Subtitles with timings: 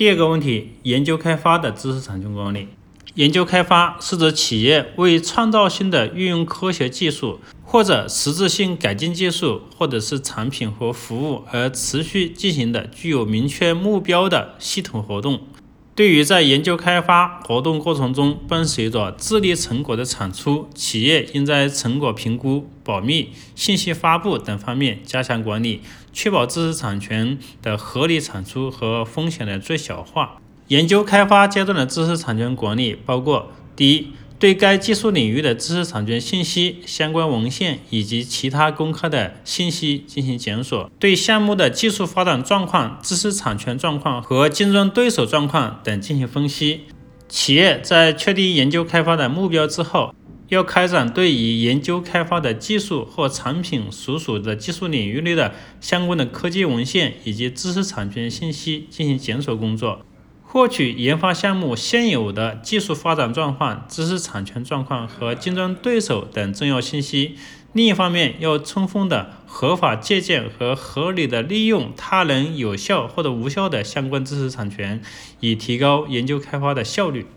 [0.00, 2.68] 第二个问题，研究开发的知识产权管理。
[3.16, 15.38] 研究开发是指企业为创造性的运用科学技术，或者实质性改进技术，或者是产品和服务而持续进行的具有明确目标的系统活动。
[15.94, 25.82] 对于在研究开发活动过程中伴随着智力成果的产出，企业应在成果评估、保密、信息发布等方面加强管理，
[26.12, 30.40] 确保知识产权的合理产出和风险的最小化。
[30.68, 46.80] 研究开发阶段的知识产权管理包括：第一，对该技术领域的知识产权信息、相关文献以及其他公开的信息进行检索；对项目的技术发展状况、知识产权状况和竞争对手状况等进行分析。
[47.28, 50.14] 企业在确定研究开发的目标之后，
[50.48, 60.00] 要开展对于研究开发的技术或产品所属的技术领域内的相关的科技文献以及知识产权信息进行检索工作。
[60.52, 67.36] 获取研发项目现有的技术发展状况、知识产权状况和竞争对手等重要信息。
[67.72, 75.00] 另一方面，要充分的合法借鉴和合理的利用他人有效或者无效的相关知识产权，
[75.38, 77.28] 以提高研究开发的效率。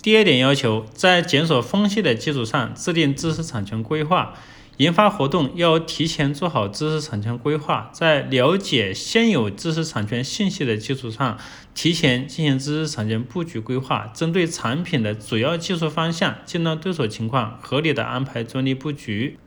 [0.00, 4.32] 第二点要求，在检索分析的基础上制定知识产权规划。
[4.78, 11.38] 研发活动要提前做好知识产权规划，在了解现有知识产权信息的基础上，
[11.74, 19.38] 提前进行知识产权布局规划，针对产品的主要技术方向、竞争对手情况，合理的安排专利布局。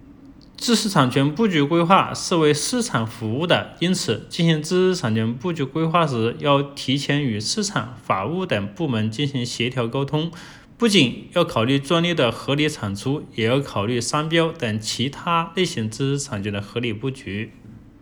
[0.55, 10.31] 知识产权布局规划是为市场服务的，因此进行知识产权布局规划时，要提前与市场、法务等部门进行协调沟通。
[10.77, 17.53] 不仅要考虑专利的合理产出，也要考虑商标等其他类型知识产权的合理布局。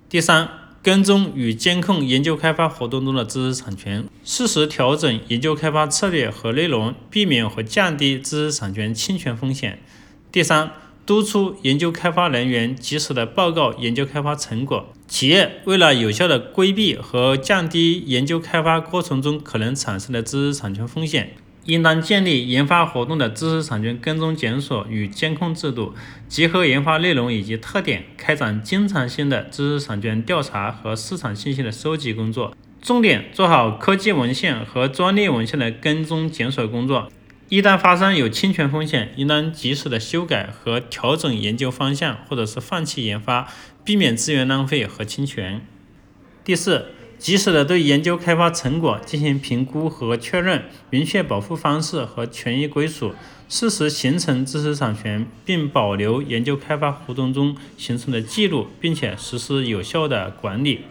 [0.10, 0.50] 第三，
[0.82, 9.80] 跟踪与监控研究开发活动中的知识产权，适时调整研究开发策略和内容，避免和降低知识产权侵权风险。
[10.32, 10.72] 第三，
[11.06, 14.92] 督促研究开发人员及时的报告研究开发成果。
[15.08, 21.36] 企业为了有效的规避和降低研究开发过程中可能产生的知识产权风险。
[21.66, 25.94] 应当建立研发活动的知识产权跟踪检索与监控制度，
[26.28, 37.10] 结合研发内容以及特点，开展经常性的知识产权调查和市场信息的收集工作，重点做好科技文献和专利文献的跟踪检索工作。
[37.48, 43.48] 一旦发生有侵权风险，应当及时的修改和调整研究方向，或者是放弃研发，
[43.86, 45.62] 避免资源浪费和侵权。
[46.44, 46.88] 第四。
[47.24, 53.14] 及时的对研究开发成果进行评估和确认，明确保护方式和权益归属，
[53.48, 60.82] 适时形成知识产权，并保留研究开发活动中形成的记录，并且实施有效的管理。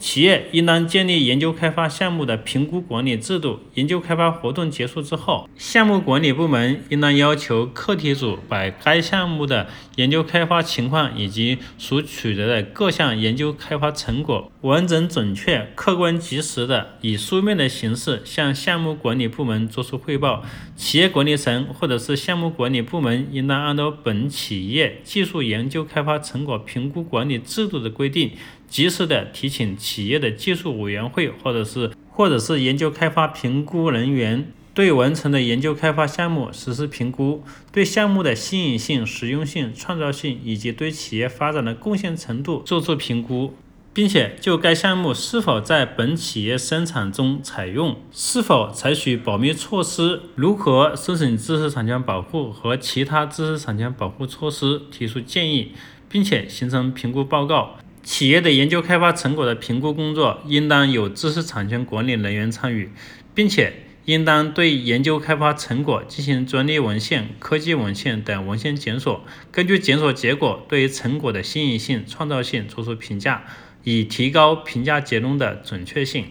[0.00, 3.60] 企业应当建立研究开发项目的评估管理制度。
[3.74, 20.42] 研究开发活动结束之后，项目管理部门应当要求课题组把该项目的研究开发情况以及所取得的各项研究开发成果，完整、准确、客观、及时的以书面的形式向项目管理部门作出汇报。
[20.74, 28.30] 企业管理层或者是项目管理部门应当按照本企业技术研究开发成果评估管理制度的规定。
[28.70, 37.42] 及时的提请企业的技术委员会，或者是或者是研究开发评估人员，对完成的研究开发项目实施评估，
[37.72, 43.54] 对项目的新颖性、实用性、创造性以及对企业发展的贡献程度作出评估，
[43.92, 55.72] 并且就该项目是否在本企业生产中采用，是否采取保密措施，如何申请知识产权保护和其他知识产权保护措施提出建议，
[56.08, 57.76] 并且形成评估报告。
[58.02, 62.90] 企业的研究开发成果的评估工作，应当有知识产权管理人员参与，
[63.34, 63.72] 并且
[64.06, 73.44] 应当对研究开发成果进行专利文献、科技文献等文献检索，根据检索结果对成果的新颖性、创造性作出评价，
[73.84, 76.24] 以提高评价结论的准确性。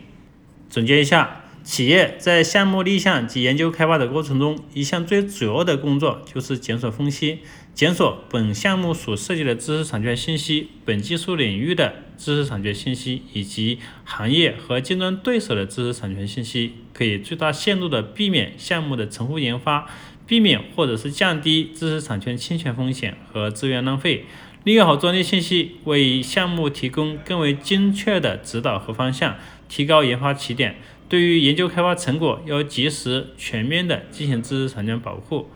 [0.69, 1.43] 总结一下。
[1.69, 7.41] 企业在项目立项及研究开发的过程中，一项最主要的工作就是检索分析，
[7.75, 19.87] 检索本项目所涉及的知识产权信息、本技术领域的知识产权信息以及行业和竞争对手的知识产权信息，可以最大限度的避免项目的重复研发，
[20.25, 24.25] 避免或者是降低知识产权侵权风险和资源浪费，
[24.63, 29.35] 利用好专利信息，为项目提供更为精确的指导和方向，
[29.67, 30.77] 提高研发起点。
[31.09, 35.47] 对于研究开发成果，要及时全面的进行知识产权保护。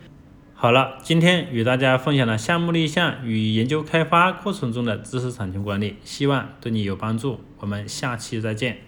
[0.52, 7.40] 好了，今天与大家分享了项目立项与研究开发过程中的知识产权管理，希望对你有帮助。
[7.60, 8.78] 我们下期再见。